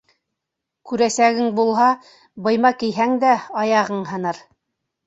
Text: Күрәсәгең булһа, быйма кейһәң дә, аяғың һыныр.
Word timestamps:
Күрәсәгең 0.91 1.51
булһа, 1.59 1.91
быйма 2.49 2.75
кейһәң 2.81 3.17
дә, 3.27 3.39
аяғың 3.67 4.07
һыныр. 4.15 4.43